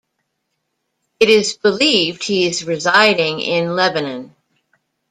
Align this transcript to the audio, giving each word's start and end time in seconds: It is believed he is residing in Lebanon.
It 1.19 1.29
is 1.29 1.55
believed 1.55 2.23
he 2.23 2.47
is 2.47 2.63
residing 2.65 3.39
in 3.39 3.75
Lebanon. 3.75 4.35